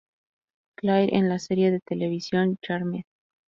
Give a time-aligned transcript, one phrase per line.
[0.77, 3.03] Claire en la serie de televisión "Charmed".